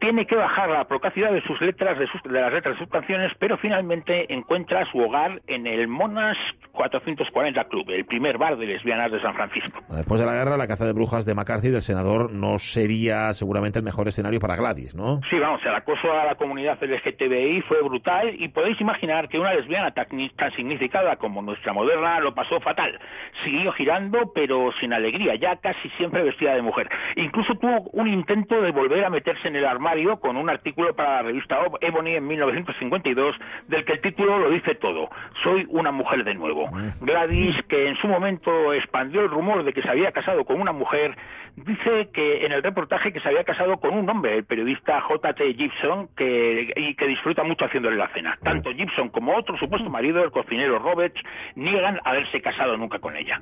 Tiene 0.00 0.26
que 0.26 0.36
bajar 0.36 0.68
la 0.70 0.84
procacidad 0.86 1.32
de 1.32 1.42
sus 1.42 1.60
letras, 1.60 1.98
de, 1.98 2.06
sus, 2.08 2.22
de 2.22 2.40
las 2.40 2.52
letras 2.52 2.74
de 2.74 2.80
sus 2.80 2.90
canciones, 2.90 3.32
pero 3.38 3.56
finalmente 3.58 4.32
encuentra 4.32 4.84
su 4.90 4.98
hogar 4.98 5.40
en 5.46 5.66
el 5.66 5.88
Monash 5.88 6.38
440 6.72 7.64
Club, 7.64 7.90
el 7.90 8.04
primer 8.04 8.38
bar 8.38 8.56
de 8.56 8.66
lesbianas 8.66 9.12
de 9.12 9.20
San 9.20 9.34
Francisco. 9.34 9.80
Después 9.90 10.20
de 10.20 10.26
la 10.26 10.32
guerra, 10.32 10.56
la 10.56 10.66
caza 10.66 10.86
de 10.86 10.92
brujas 10.92 11.24
de 11.24 11.34
McCarthy 11.34 11.68
del 11.68 11.82
senador 11.82 12.32
no 12.32 12.58
sería 12.58 13.32
seguramente 13.34 13.78
el 13.78 13.84
mejor 13.84 14.08
escenario 14.08 14.40
para 14.40 14.56
Gladys, 14.56 14.94
¿no? 14.94 15.20
Sí, 15.30 15.38
vamos, 15.38 15.60
el 15.64 15.74
acoso 15.74 16.12
a 16.12 16.24
la 16.24 16.34
comunidad 16.34 16.78
LGTBI 16.82 17.62
fue 17.62 17.82
brutal 17.82 18.34
y 18.38 18.48
podéis 18.48 18.80
imaginar 18.80 19.28
que 19.28 19.38
una 19.38 19.54
lesbiana 19.54 19.92
tan, 19.92 20.06
tan 20.36 20.52
significada 20.56 21.16
como 21.16 21.42
nuestra 21.42 21.72
moderna 21.72 22.20
lo 22.20 22.34
pasó 22.34 22.60
fatal. 22.60 22.98
Siguió 23.44 23.72
girando, 23.72 24.32
pero 24.34 24.70
sin 24.80 24.91
alegría, 24.92 25.34
ya 25.36 25.56
casi 25.56 25.88
siempre 25.90 26.22
vestida 26.22 26.54
de 26.54 26.62
mujer. 26.62 26.88
Incluso 27.16 27.54
tuvo 27.54 27.90
un 27.92 28.08
intento 28.08 28.60
de 28.60 28.70
volver 28.70 29.04
a 29.04 29.10
meterse 29.10 29.48
en 29.48 29.56
el 29.56 29.64
armario 29.64 30.18
con 30.20 30.36
un 30.36 30.50
artículo 30.50 30.94
para 30.94 31.16
la 31.16 31.22
revista 31.22 31.58
Ebony 31.80 32.16
en 32.16 32.26
1952, 32.26 33.36
del 33.68 33.84
que 33.84 33.92
el 33.92 34.00
título 34.00 34.38
lo 34.38 34.50
dice 34.50 34.74
todo. 34.74 35.08
Soy 35.42 35.66
una 35.68 35.92
mujer 35.92 36.24
de 36.24 36.34
nuevo. 36.34 36.70
Gladys, 37.00 37.56
que 37.68 37.88
en 37.88 37.96
su 37.96 38.08
momento 38.08 38.72
expandió 38.72 39.20
el 39.22 39.28
rumor 39.28 39.64
de 39.64 39.72
que 39.72 39.82
se 39.82 39.88
había 39.88 40.12
casado 40.12 40.44
con 40.44 40.60
una 40.60 40.72
mujer, 40.72 41.16
dice 41.56 42.08
que 42.12 42.46
en 42.46 42.52
el 42.52 42.62
reportaje 42.62 43.12
que 43.12 43.20
se 43.20 43.28
había 43.28 43.44
casado 43.44 43.78
con 43.78 43.94
un 43.94 44.08
hombre, 44.08 44.36
el 44.36 44.44
periodista 44.44 45.00
J.T. 45.00 45.54
Gibson, 45.54 46.08
que, 46.16 46.72
y 46.76 46.94
que 46.94 47.06
disfruta 47.06 47.42
mucho 47.44 47.64
haciéndole 47.64 47.96
la 47.96 48.08
cena. 48.08 48.38
Tanto 48.42 48.72
Gibson 48.72 49.10
como 49.10 49.36
otro 49.36 49.56
supuesto 49.58 49.88
marido, 49.90 50.24
el 50.24 50.30
cocinero 50.30 50.78
Roberts, 50.78 51.20
niegan 51.54 52.00
haberse 52.04 52.40
casado 52.40 52.76
nunca 52.76 52.98
con 52.98 53.16
ella. 53.16 53.40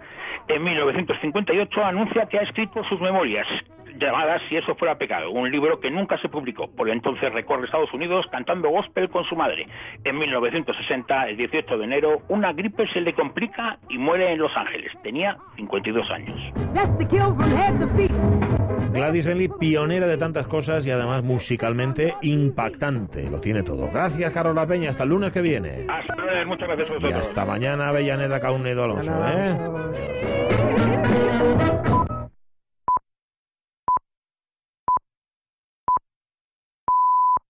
En 0.49 0.63
1958 1.41 1.85
anuncia 1.85 2.27
que 2.27 2.39
ha 2.39 2.43
escrito 2.43 2.83
sus 2.85 3.01
memorias, 3.01 3.47
llamadas 3.99 4.43
Si 4.49 4.57
eso 4.57 4.75
fuera 4.75 4.97
pecado, 4.97 5.31
un 5.31 5.51
libro 5.51 5.81
que 5.81 5.91
nunca 5.91 6.19
se 6.19 6.29
publicó. 6.29 6.69
Por 6.69 6.89
entonces 6.89 7.33
recorre 7.33 7.65
Estados 7.67 7.93
Unidos 7.93 8.27
cantando 8.31 8.69
gospel 8.71 9.09
con 9.09 9.25
su 9.25 9.37
madre. 9.37 9.67
En 10.05 10.19
1960, 10.19 11.29
el 11.29 11.37
18 11.37 11.79
de 11.79 11.85
enero, 11.85 12.23
una 12.29 12.53
gripe 12.53 12.87
se 12.93 13.01
le 13.01 13.15
complica 13.15 13.79
y 13.89 13.99
muere 13.99 14.33
en 14.33 14.39
Los 14.39 14.53
Ángeles. 14.57 14.93
Tenía 15.03 15.37
52 15.57 16.11
años. 16.11 16.39
Gladys 18.93 19.27
Bentley, 19.27 19.49
pionera 19.59 20.07
de 20.07 20.19
tantas 20.19 20.47
cosas 20.47 20.87
y 20.87 20.91
además 20.91 21.23
musicalmente 21.23 22.15
impactante. 22.23 23.31
Lo 23.31 23.41
tiene 23.41 23.63
todo. 23.63 23.89
Gracias, 23.93 24.31
Carola 24.33 24.67
Peña. 24.67 24.91
Hasta 24.91 25.05
el 25.05 25.11
lunes 25.11 25.33
que 25.33 25.43
viene. 25.43 25.87
Hasta 25.89 26.17
lunes, 26.17 26.47
muchas 26.47 26.69
gracias 26.69 27.05
a 27.05 27.09
Y 27.09 27.13
hasta 27.13 27.45
mañana, 27.45 27.89
Avellaneda 27.89 28.41
Caunedo 28.41 28.85
Alonso. 28.85 29.13
¿eh? 29.29 30.40
Thank 30.51 31.85
you. 31.85 31.90